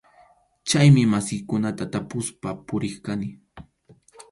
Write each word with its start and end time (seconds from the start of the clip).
Chaymi 0.69 1.03
masiykunata 1.11 1.83
tapuspa 1.93 2.49
puriq 2.67 2.95
kani. 3.05 3.27